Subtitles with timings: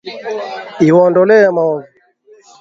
[0.87, 1.81] Iwaondolee maovu.